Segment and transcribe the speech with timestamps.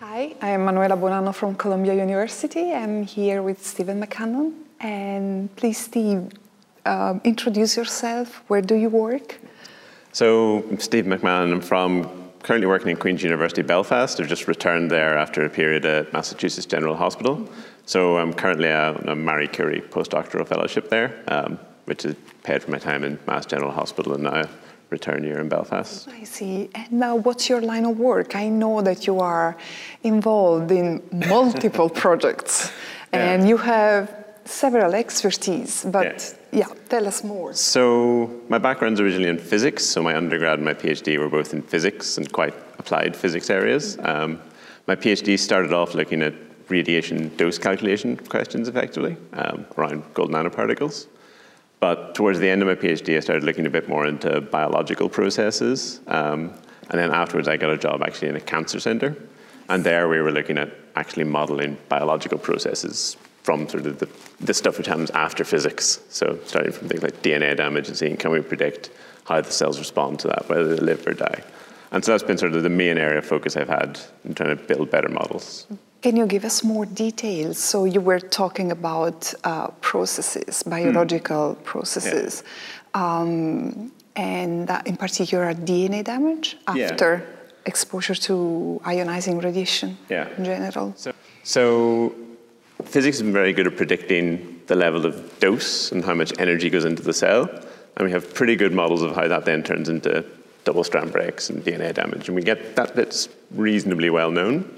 [0.00, 2.74] Hi, I'm Manuela Buonanno from Columbia University.
[2.74, 4.52] I'm here with Stephen McMahon.
[4.78, 6.32] And please, Steve,
[6.84, 8.42] um, introduce yourself.
[8.48, 9.38] Where do you work?
[10.12, 11.50] So, I'm Steve McMahon.
[11.50, 14.20] I'm from currently working in Queen's University Belfast.
[14.20, 17.48] I've just returned there after a period at Massachusetts General Hospital.
[17.86, 22.70] So, I'm currently on a Marie Curie postdoctoral fellowship there, um, which is paid for
[22.70, 24.44] my time in Mass General Hospital and now
[24.90, 26.08] return here in Belfast.
[26.08, 26.70] I see.
[26.74, 28.36] And now, what's your line of work?
[28.36, 29.56] I know that you are
[30.02, 32.70] involved in multiple projects
[33.12, 33.48] and yeah.
[33.48, 36.68] you have several expertise, but yeah.
[36.68, 36.74] yeah.
[36.88, 37.52] tell us more.
[37.54, 39.84] So, my background's originally in physics.
[39.84, 43.98] So, my undergrad and my PhD were both in physics and quite applied physics areas.
[44.00, 44.40] Um,
[44.86, 46.34] my PhD started off looking at
[46.68, 51.06] radiation dose calculation questions effectively um, around gold nanoparticles.
[51.80, 55.08] But towards the end of my PhD, I started looking a bit more into biological
[55.08, 56.00] processes.
[56.06, 56.54] Um,
[56.88, 59.16] and then afterwards, I got a job actually in a cancer center.
[59.68, 64.08] And there we were looking at actually modeling biological processes from sort of the,
[64.40, 66.00] the stuff which happens after physics.
[66.08, 68.90] So starting from things like DNA damage and seeing can we predict
[69.24, 71.42] how the cells respond to that, whether they live or die.
[71.92, 74.56] And so that's been sort of the main area of focus I've had in trying
[74.56, 75.66] to build better models.
[76.06, 77.58] Can you give us more details?
[77.58, 81.64] So you were talking about uh, processes, biological mm.
[81.64, 82.44] processes,
[82.94, 83.18] yeah.
[83.18, 87.52] um, and uh, in particular DNA damage after yeah.
[87.64, 90.28] exposure to ionizing radiation yeah.
[90.38, 90.94] in general.
[90.96, 92.14] So, so
[92.84, 96.84] physics is very good at predicting the level of dose and how much energy goes
[96.84, 97.50] into the cell,
[97.96, 100.24] and we have pretty good models of how that then turns into
[100.62, 104.70] double strand breaks and DNA damage, and we get that bit's reasonably well known.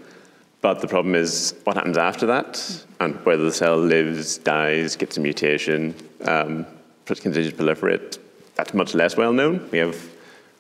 [0.61, 5.17] But the problem is what happens after that, and whether the cell lives, dies, gets
[5.17, 6.67] a mutation, um,
[7.07, 8.19] continues to proliferate.
[8.57, 9.69] That's much less well known.
[9.71, 9.97] We have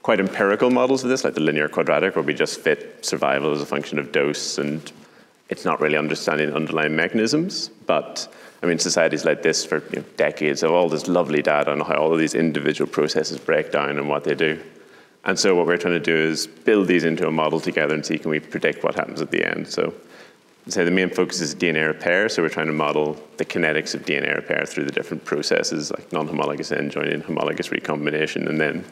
[0.03, 3.61] quite empirical models of this, like the linear quadratic, where we just fit survival as
[3.61, 4.93] a function of dose, and
[5.49, 7.69] it's not really understanding underlying mechanisms.
[7.87, 8.29] But
[8.63, 11.81] I mean, societies like this for you know, decades have all this lovely data on
[11.81, 14.61] how all of these individual processes break down and what they do.
[15.29, 18.05] And so what we're trying to do is build these into a model together and
[18.05, 19.69] see can we predict what happens at the end.
[19.69, 19.93] So
[20.69, 24.07] say the main focus is DNA repair, so we're trying to model the kinetics of
[24.07, 28.87] DNA repair through the different processes like non-homologous end joining, homologous recombination, and then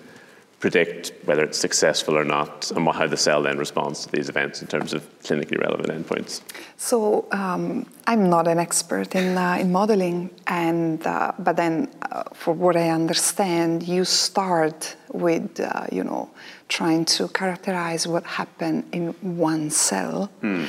[0.67, 4.57] predict whether it's successful or not and how the cell then responds to these events
[4.63, 6.33] in terms of clinically relevant endpoints.
[6.77, 6.97] So
[7.31, 7.67] um,
[8.11, 10.19] I'm not an expert in, uh, in modeling,
[10.65, 11.75] and uh, but then
[12.11, 16.23] uh, for what I understand, you start with uh, you know
[16.69, 20.67] trying to characterize what happened in one cell, mm.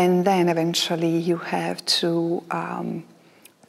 [0.00, 2.42] and then eventually you have to.
[2.50, 3.04] Um,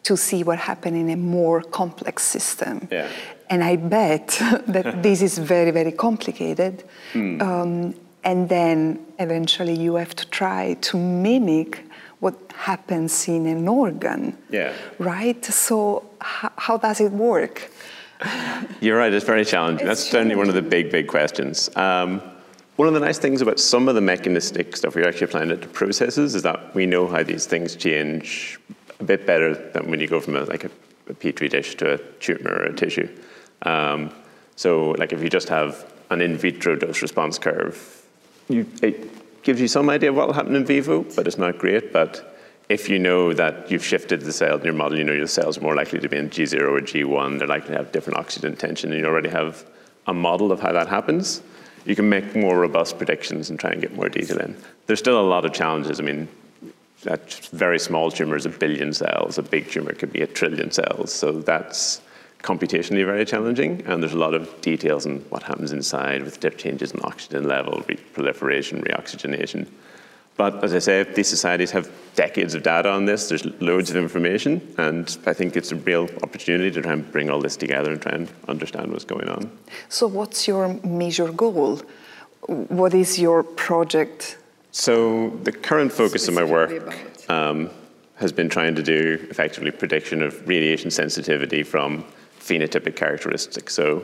[0.01, 2.87] to see what happened in a more complex system.
[2.89, 3.07] Yeah.
[3.49, 4.27] And I bet
[4.67, 6.83] that this is very, very complicated.
[7.13, 7.41] Mm.
[7.41, 11.85] Um, and then eventually you have to try to mimic
[12.19, 14.37] what happens in an organ.
[14.49, 14.73] Yeah.
[14.97, 15.43] Right?
[15.45, 17.71] So, how does it work?
[18.81, 19.87] You're right, it's very challenging.
[19.87, 21.73] It's That's certainly one of the big, big questions.
[21.77, 22.21] Um,
[22.75, 25.61] one of the nice things about some of the mechanistic stuff we're actually applying it
[25.61, 28.59] to processes is that we know how these things change
[28.99, 30.71] a bit better than when you go from a, like a,
[31.09, 33.07] a petri dish to a tumor or a tissue.
[33.63, 34.11] Um,
[34.55, 38.05] so like if you just have an in vitro dose response curve,
[38.47, 41.57] you, it gives you some idea of what will happen in vivo, but it's not
[41.57, 41.93] great.
[41.93, 42.37] But
[42.67, 45.57] if you know that you've shifted the cell in your model, you know your cells
[45.57, 48.55] are more likely to be in G0 or G1, they're likely to have different oxygen
[48.55, 49.65] tension, and you already have
[50.07, 51.41] a model of how that happens,
[51.85, 54.55] you can make more robust predictions and try and get more detail in.
[54.85, 55.99] There's still a lot of challenges.
[55.99, 56.27] I mean,
[57.03, 60.71] that very small tumor is a billion cells, a big tumor could be a trillion
[60.71, 61.13] cells.
[61.13, 62.01] So that's
[62.43, 66.91] computationally very challenging, and there's a lot of details on what happens inside with changes
[66.91, 69.67] in oxygen level, re- proliferation, reoxygenation.
[70.37, 73.27] But as I say, these societies have decades of data on this.
[73.27, 77.29] There's loads of information, and I think it's a real opportunity to try and bring
[77.29, 79.51] all this together and try and understand what's going on.
[79.89, 81.81] So, what's your major goal?
[82.47, 84.37] What is your project?
[84.71, 86.95] So, the current focus of my work
[87.27, 87.69] um,
[88.15, 92.05] has been trying to do effectively prediction of radiation sensitivity from
[92.49, 93.73] phenotypic characteristics.
[93.73, 94.03] So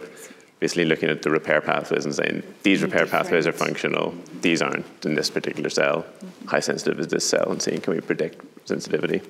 [0.60, 4.86] basically looking at the repair pathways and saying these repair pathways are functional, these aren't
[5.06, 5.98] in this particular cell.
[6.04, 6.48] Mm-hmm.
[6.48, 7.52] How sensitive is this cell?
[7.52, 9.22] And seeing can we predict sensitivity.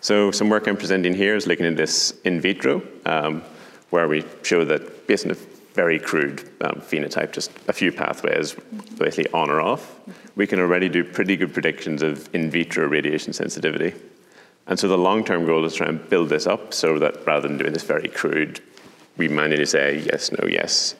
[0.00, 3.42] So some work I'm presenting here is looking at this in vitro, um,
[3.90, 5.36] where we show that based on a
[5.74, 8.56] very crude um, phenotype, just a few pathways,
[8.98, 10.00] basically on or off,
[10.36, 13.92] we can already do pretty good predictions of in vitro radiation sensitivity.
[14.66, 17.26] And so the long term goal is to try and build this up so that
[17.26, 18.60] rather than doing this very crude,
[19.16, 20.94] we manually say yes, no, yes.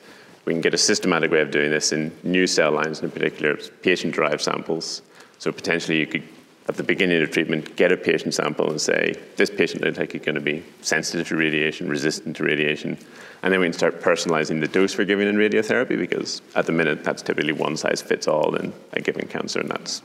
[0.45, 3.57] We can get a systematic way of doing this in new cell lines, in particular
[3.81, 5.03] patient derived samples.
[5.37, 6.23] So potentially you could,
[6.67, 10.11] at the beginning of treatment, get a patient sample and say, this patient looks like
[10.11, 12.97] he's going to be sensitive to radiation, resistant to radiation.
[13.43, 16.71] And then we can start personalizing the dose we're giving in radiotherapy because at the
[16.71, 20.01] minute that's typically one size fits all in a given cancer, and that's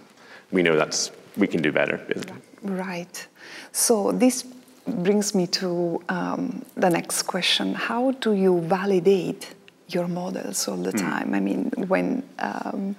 [0.51, 2.01] we know that's we can do better.
[2.63, 3.27] Right.
[3.73, 4.45] So this
[4.87, 9.55] brings me to um, the next question: How do you validate
[9.89, 11.01] your models all the mm.
[11.01, 11.35] time?
[11.35, 12.97] I mean, when um,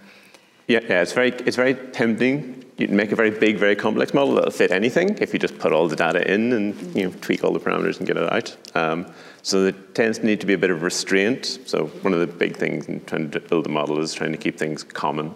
[0.68, 2.66] yeah, yeah, it's very it's very tempting.
[2.78, 5.58] You can make a very big, very complex model that'll fit anything if you just
[5.58, 8.32] put all the data in and you know tweak all the parameters and get it
[8.32, 8.56] out.
[8.76, 9.12] Um,
[9.42, 11.60] so there tends to need to be a bit of restraint.
[11.66, 14.38] So one of the big things in trying to build a model is trying to
[14.38, 15.34] keep things common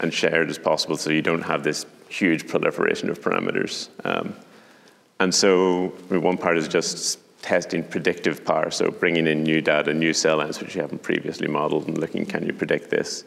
[0.00, 3.88] and shared as possible so you don't have this huge proliferation of parameters.
[4.04, 4.34] Um,
[5.20, 10.12] and so one part is just testing predictive power, so bringing in new data, new
[10.12, 13.24] cell lines which you haven't previously modeled and looking, can you predict this?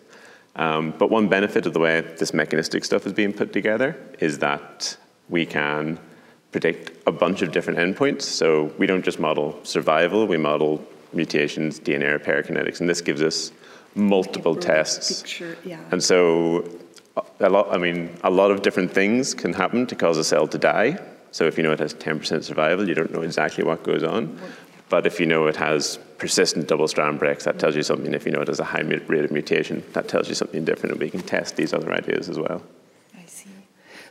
[0.56, 4.40] Um, but one benefit of the way this mechanistic stuff is being put together is
[4.40, 4.98] that
[5.30, 5.98] we can
[6.52, 8.24] predict a bunch of different endpoints.
[8.24, 13.22] So we don't just model survival, we model mutations, DNA repair kinetics, and this gives
[13.22, 13.52] us
[13.96, 15.22] multiple tests.
[15.22, 15.80] Picture, yeah.
[15.92, 16.70] And so
[17.40, 20.48] a lot, I mean, a lot of different things can happen to cause a cell
[20.48, 20.98] to die.
[21.32, 24.38] So if you know it has 10% survival, you don't know exactly what goes on.
[24.90, 28.14] But if you know it has persistent double strand breaks, that tells you something.
[28.14, 30.92] If you know it has a high rate of mutation, that tells you something different,
[30.92, 32.62] and we can test these other ideas as well.
[33.18, 33.50] I see.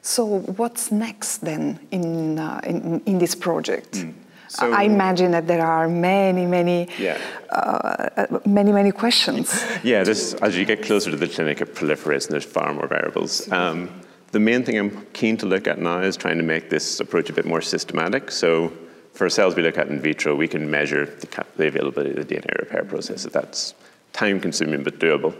[0.00, 3.93] So what's next then in, uh, in, in, this project?
[3.93, 4.14] Mm.
[4.50, 7.19] So, I imagine that there are many, many, yeah.
[7.50, 9.64] uh, many, many questions.
[9.85, 12.88] yeah, this, as you get closer to the clinic, it proliferates and there's far more
[12.88, 13.50] variables.
[13.52, 14.02] Um,
[14.32, 17.31] the main thing I'm keen to look at now is trying to make this approach
[17.31, 18.32] a bit more systematic.
[18.32, 18.73] So
[19.12, 22.35] for cells we look at in vitro, we can measure the, the availability of the
[22.35, 23.23] DNA repair process.
[23.23, 23.75] That's
[24.12, 25.32] time consuming but doable.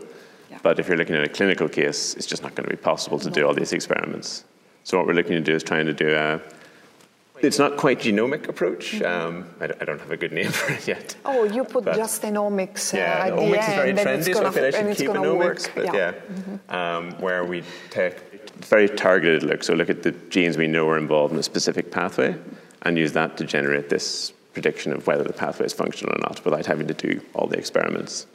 [0.53, 0.59] Yeah.
[0.63, 3.19] But if you're looking at a clinical case, it's just not going to be possible
[3.19, 3.35] to no.
[3.35, 4.45] do all these experiments.
[4.85, 6.41] So what we're looking to do is trying to do a
[7.43, 8.93] it's not quite genomic approach.
[8.93, 9.05] Mm-hmm.
[9.05, 11.17] Um, I, I, don't have a good name for it yet.
[11.25, 12.95] Oh, you put but just genomics.
[12.95, 15.69] Uh, yeah, omics is very trendy, so I feel I should keep an omics.
[15.75, 16.75] But yeah, yeah mm-hmm.
[16.75, 18.17] um, where we take
[18.65, 19.63] very targeted look.
[19.63, 22.37] So look at the genes we know are involved in a specific pathway,
[22.83, 26.45] and use that to generate this prediction of whether the pathway is functional or not,
[26.45, 28.27] without having to do all the experiments.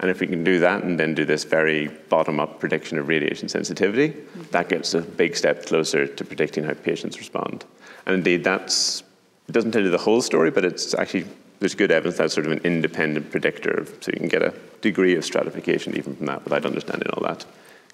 [0.00, 3.08] And if we can do that and then do this very bottom up prediction of
[3.08, 4.42] radiation sensitivity, mm-hmm.
[4.52, 7.64] that gets a big step closer to predicting how patients respond.
[8.08, 9.02] And indeed, that's,
[9.48, 11.26] it doesn't tell you the whole story, but it's actually,
[11.60, 15.14] there's good evidence that's sort of an independent predictor, so you can get a degree
[15.14, 17.44] of stratification even from that without understanding all that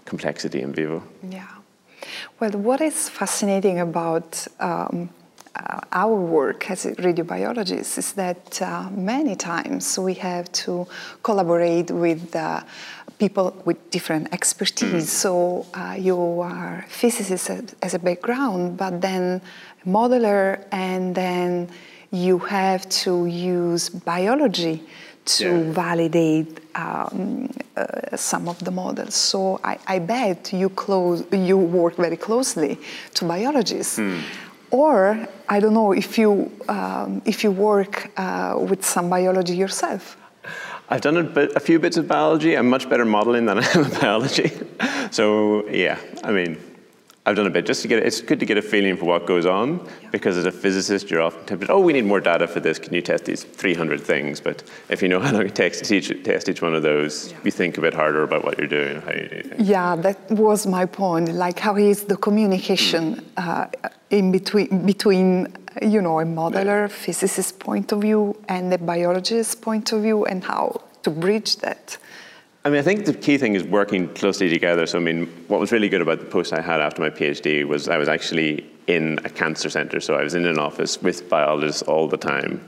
[0.04, 1.02] complexity in vivo.
[1.28, 1.48] Yeah.
[2.38, 5.08] Well, what is fascinating about um,
[5.56, 10.86] uh, our work as radiobiologists is that uh, many times we have to
[11.22, 12.62] collaborate with uh,
[13.18, 15.06] people with different expertise.
[15.06, 15.22] Mm.
[15.22, 19.40] So uh, you are physicists as a background, but then
[19.86, 21.68] modeler, and then
[22.10, 24.82] you have to use biology
[25.24, 25.72] to yeah.
[25.72, 29.14] validate um, uh, some of the models.
[29.14, 32.78] So I, I, bet you close, you work very closely
[33.14, 33.98] to biologists.
[33.98, 34.20] Mm.
[34.70, 40.16] Or I don't know if you um, if you work uh, with some biology yourself.
[40.88, 42.56] I've done a, bit, a, few bits of biology.
[42.56, 44.52] I'm much better modeling than I am in biology.
[45.10, 46.58] so yeah, I mean,
[47.26, 48.06] I've done a bit just to get it.
[48.06, 50.10] it's good to get a feeling for what goes on yeah.
[50.10, 52.92] because as a physicist you're often tempted oh we need more data for this can
[52.92, 56.22] you test these 300 things but if you know how long it takes to teach,
[56.22, 57.38] test each one of those yeah.
[57.44, 60.66] you think a bit harder about what you're doing and how you yeah that was
[60.66, 63.22] my point like how is the communication mm.
[63.38, 63.66] uh,
[64.10, 65.48] in between between
[65.82, 70.44] you know a modeler physicist point of view and a biologist point of view and
[70.44, 71.98] how to bridge that
[72.66, 74.86] I mean, I think the key thing is working closely together.
[74.86, 77.62] So, I mean, what was really good about the post I had after my PhD
[77.62, 80.00] was I was actually in a cancer center.
[80.00, 82.66] So, I was in an office with biologists all the time.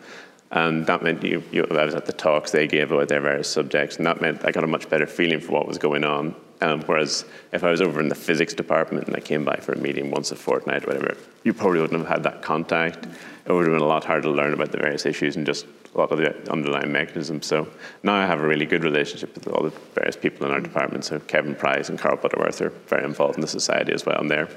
[0.50, 3.48] And that meant you, you, I was at the talks they gave about their various
[3.48, 6.36] subjects, and that meant I got a much better feeling for what was going on.
[6.60, 9.72] Um, whereas if I was over in the physics department and I came by for
[9.72, 13.06] a meeting once a fortnight or whatever, you probably wouldn't have had that contact.
[13.44, 15.66] It would have been a lot harder to learn about the various issues and just
[15.94, 17.46] a lot of the underlying mechanisms.
[17.46, 17.68] So
[18.02, 21.04] now I have a really good relationship with all the various people in our department.
[21.04, 24.30] So Kevin Prise and Karl Butterworth are very involved in the society as well, and
[24.30, 24.48] they're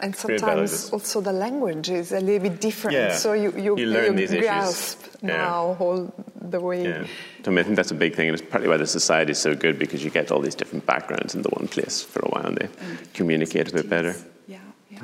[0.00, 3.16] and sometimes also the language is a little bit different, yeah.
[3.16, 5.22] so you you, you, learn you these grasp issues.
[5.22, 5.84] now yeah.
[5.86, 6.84] all the way.
[6.84, 7.06] Yeah.
[7.42, 9.32] So I, mean, I think that's a big thing, and it's partly why the society
[9.32, 12.20] is so good because you get all these different backgrounds in the one place for
[12.20, 14.14] a while, and they and communicate a bit better.
[14.46, 14.58] Yeah,
[14.90, 15.00] yeah.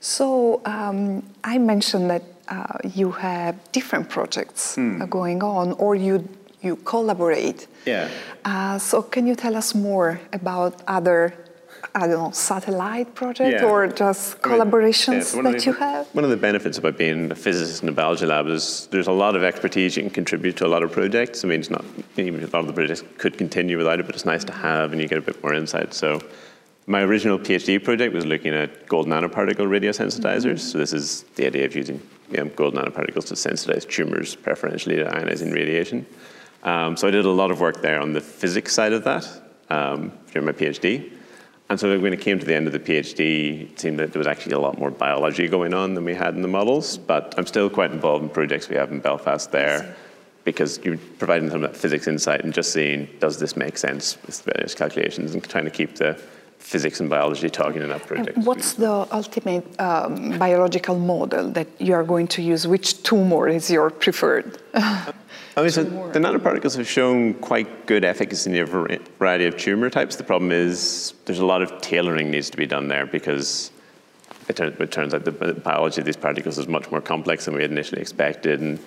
[0.00, 5.08] So um, I mentioned that uh, you have different projects mm.
[5.08, 6.28] going on, or you
[6.62, 7.66] you collaborate.
[7.86, 8.08] Yeah.
[8.44, 11.34] Uh, so can you tell us more about other
[11.94, 13.68] I don't know, satellite project Yeah.
[13.68, 16.06] or just I mean, collaborations yeah, so one of that the- you have?
[16.12, 19.12] One of the benefits about being a physicist in a biology lab is there's a
[19.12, 21.44] lot of expertise you can contribute to a lot of projects.
[21.44, 21.84] I mean, it's not,
[22.16, 24.92] even a lot of the projects could continue without it, but it's nice to have
[24.92, 25.94] and you get a bit more insight.
[25.94, 26.20] So
[26.86, 30.60] my original PhD project was looking at gold nanoparticle radiosensitizers.
[30.60, 34.96] So this is the idea of using you know, gold nanoparticles to sensitize tumors preferentially
[34.96, 36.06] to ionizing radiation.
[36.62, 39.26] Um, so I did a lot of work there on the physics side of that
[39.70, 41.10] um, during my PhD.
[41.70, 44.18] And so when it came to the end of the PhD, it seemed that there
[44.18, 46.98] was actually a lot more biology going on than we had in the models.
[46.98, 49.94] But I'm still quite involved in projects we have in Belfast there
[50.42, 54.18] because you're providing some of that physics insight and just seeing does this make sense
[54.26, 56.20] with various calculations and trying to keep the
[56.60, 58.36] physics and biology talking in that project.
[58.36, 62.66] And what's the ultimate um, biological model that you are going to use?
[62.66, 64.58] Which tumor is your preferred?
[64.74, 69.90] I mean, so the nanoparticles have shown quite good efficacy in a variety of tumor
[69.90, 70.16] types.
[70.16, 73.72] The problem is there's a lot of tailoring needs to be done there because
[74.48, 77.54] it, turn, it turns out the biology of these particles is much more complex than
[77.54, 78.78] we had initially expected, and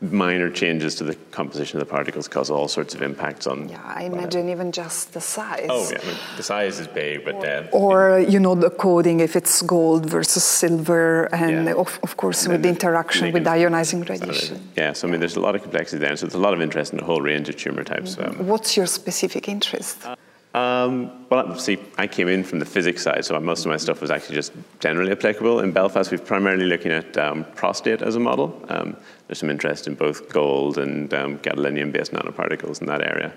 [0.00, 3.68] minor changes to the composition of the particles cause all sorts of impacts on.
[3.68, 5.66] yeah, I imagine even just the size.
[5.68, 9.20] Oh yeah, I mean, the size is big, but then Or, you know, the coding,
[9.20, 11.74] if it's gold versus silver, and Yeah.
[11.74, 14.58] of, of course And with the interaction with can- ionizing radiation.
[14.76, 16.60] Yeah, so I mean, there's a lot of complexity there, so there's a lot of
[16.62, 18.16] interest in a whole range of tumor types.
[18.16, 18.40] Mm-hmm.
[18.40, 20.06] Um, What's your specific interest?
[20.06, 20.16] Uh,
[20.52, 24.00] Um, well, see, I came in from the physics side, so most of my stuff
[24.00, 25.60] was actually just generally applicable.
[25.60, 28.60] In Belfast, we're primarily looking at um, prostate as a model.
[28.68, 33.32] Um, there's some interest in both gold and um, gadolinium-based nanoparticles in that area.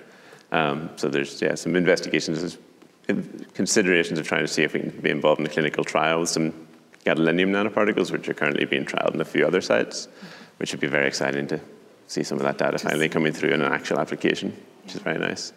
[0.51, 2.57] Um, so there's yeah some investigations,
[3.53, 6.29] considerations of trying to see if we can be involved in a clinical trial with
[6.29, 6.51] some
[7.05, 10.07] gadolinium nanoparticles, which are currently being trialed in a few other sites,
[10.57, 11.59] which would be very exciting to
[12.07, 15.19] see some of that data finally coming through in an actual application, which is very
[15.19, 15.53] nice.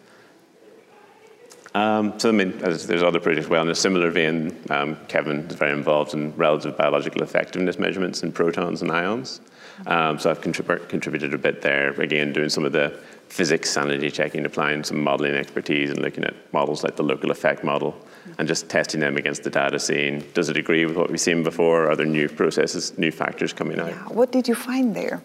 [1.77, 3.47] Um, so I mean, as there's other projects.
[3.47, 8.23] Well, in a similar vein, um, Kevin is very involved in relative biological effectiveness measurements
[8.23, 9.41] in protons and ions.
[9.85, 11.89] Um, so I've contrib- contributed a bit there.
[12.01, 16.33] Again, doing some of the physics sanity checking, applying some modeling expertise, and looking at
[16.51, 17.95] models like the local effect model,
[18.39, 21.43] and just testing them against the data, seeing does it agree with what we've seen
[21.43, 21.91] before?
[21.91, 23.89] Are there new processes, new factors coming out?
[23.89, 24.07] Yeah.
[24.19, 25.21] What did you find there?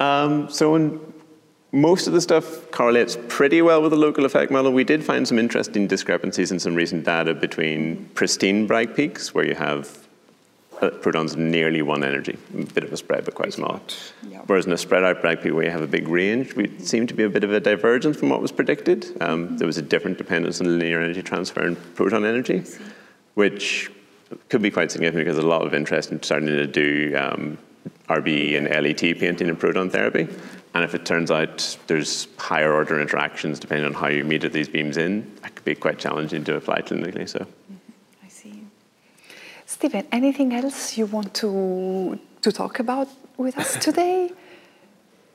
[0.00, 0.98] Um, so in
[1.72, 4.72] most of the stuff correlates pretty well with the local effect model.
[4.72, 9.46] We did find some interesting discrepancies in some recent data between pristine Bragg peaks, where
[9.46, 10.06] you have
[10.82, 13.80] uh, protons nearly one energy, a bit of a spread, but quite small.
[14.28, 14.42] Yeah.
[14.46, 17.06] Whereas in a spread out Bragg peak, where you have a big range, we seem
[17.06, 19.16] to be a bit of a divergence from what was predicted.
[19.22, 22.64] Um, there was a different dependence on linear energy transfer and proton energy,
[23.32, 23.90] which
[24.50, 27.56] could be quite significant because there's a lot of interest in starting to do um,
[28.08, 30.28] RBE and LET painting and proton therapy.
[30.74, 34.68] And if it turns out there's higher order interactions depending on how you meter these
[34.68, 37.28] beams in, that could be quite challenging to apply clinically.
[37.28, 37.46] So.
[38.24, 38.66] I see.
[39.66, 44.32] Stephen, anything else you want to to talk about with us today?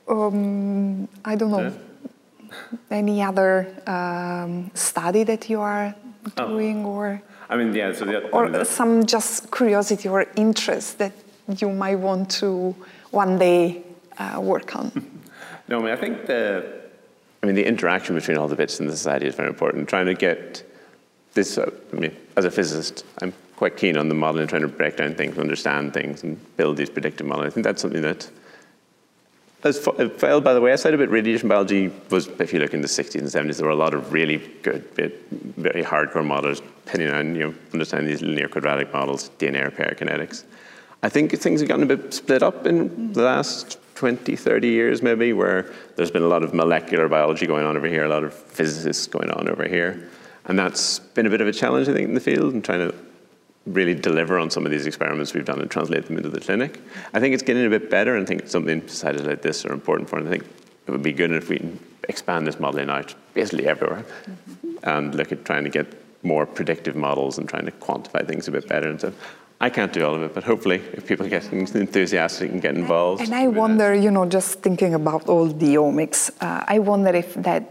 [0.08, 1.72] Um, I don't know.
[2.90, 5.94] Any other um, study that you are
[6.34, 7.92] doing, or I mean, yeah.
[7.92, 11.12] So the, or some just curiosity or interest that
[11.58, 12.74] you might want to
[13.10, 13.82] one day
[14.18, 14.90] uh, work on?
[15.68, 16.80] No, I mean, I think the,
[17.42, 19.88] I mean, the interaction between all the bits in the society is very important.
[19.88, 20.64] Trying to get
[21.34, 24.62] this, uh, I mean, as a physicist, I'm quite keen on the model and trying
[24.62, 27.48] to break down things, understand things, and build these predictive models.
[27.48, 28.30] I think that's something that
[29.62, 31.10] has uh, failed by the way, wayside a bit.
[31.10, 33.92] Radiation biology was, if you look in the 60s and 70s, there were a lot
[33.92, 39.30] of really good, very hardcore models, depending on, you know, understanding these linear quadratic models,
[39.38, 40.44] DNA repair kinetics.
[41.02, 45.02] I think things have gotten a bit split up in the last 20, 30 years,
[45.02, 48.22] maybe, where there's been a lot of molecular biology going on over here, a lot
[48.22, 50.08] of physicists going on over here.
[50.44, 52.88] And that's been a bit of a challenge, I think, in the field, and trying
[52.88, 52.94] to
[53.66, 56.80] really deliver on some of these experiments we've done and translate them into the clinic.
[57.12, 59.72] I think it's getting a bit better, and I think something societies like this are
[59.72, 60.16] important for.
[60.20, 60.44] And I think
[60.86, 61.60] it would be good if we
[62.08, 64.76] expand this modeling out basically everywhere mm-hmm.
[64.84, 68.52] and look at trying to get more predictive models and trying to quantify things a
[68.52, 68.88] bit better.
[68.88, 69.12] And so
[69.60, 73.22] I can't do all of it, but hopefully, if people get enthusiastic and get involved.
[73.22, 77.34] And I wonder, you know, just thinking about all the omics, uh, I wonder if
[77.34, 77.64] that,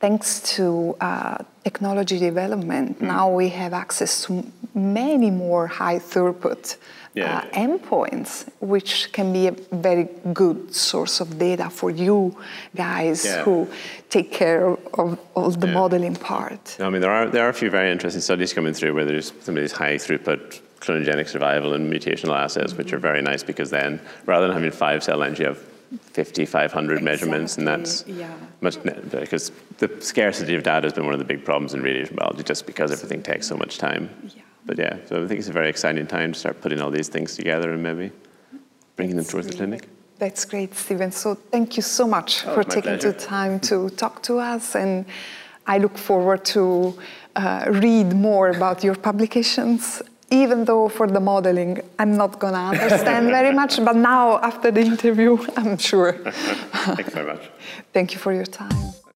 [0.00, 6.76] thanks to uh, technology development, now we have access to many more high throughput
[7.14, 7.38] Yeah.
[7.38, 12.34] uh, endpoints, which can be a very good source of data for you
[12.76, 13.42] guys Yeah.
[13.44, 13.66] who
[14.10, 15.74] take care of all the Yeah.
[15.80, 16.76] modeling part.
[16.80, 19.32] I mean, there are, there are a few very interesting studies coming through where there's
[19.44, 23.70] some of these high throughput clonogenic survival and mutational assays, which are very nice because
[23.70, 25.58] then rather than having five cell lines, you have
[26.12, 28.30] 50, 500 measurements, and that's yeah.
[28.60, 32.14] much because the scarcity of data has been one of the big problems in radiation
[32.16, 34.10] biology, just because everything takes so much time.
[34.36, 34.42] Yeah.
[34.66, 37.08] But yeah, so I think it's a very exciting time to start putting all these
[37.08, 38.12] things together and maybe
[38.96, 39.88] bringing them towards the clinic.
[40.18, 41.12] That's great, Stephen.
[41.12, 43.12] So thank you so much Oh, for taking pleasure.
[43.12, 45.06] the time to talk to us, and
[45.66, 46.98] I look forward to
[47.36, 50.02] uh, read more about your publications.
[50.30, 54.80] Even though for the modeling I'm not gonna understand very much, but now after the
[54.80, 56.12] interview I'm sure.
[56.96, 57.48] Thanks very much.
[57.92, 58.92] Thank you for your time.